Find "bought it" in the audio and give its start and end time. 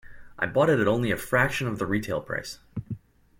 0.47-0.79